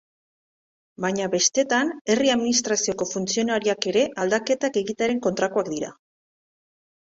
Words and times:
Baina 1.03 1.27
bestetan 1.33 1.91
herri 2.13 2.31
administrazioko 2.35 3.07
funtzionarioak 3.11 3.87
ere 3.93 4.07
aldaketak 4.25 4.81
egitearen 4.83 5.23
kontrakoak 5.29 5.71
dira. 5.77 5.93